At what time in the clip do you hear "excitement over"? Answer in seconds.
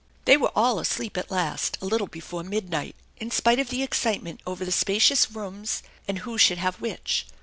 3.83-4.65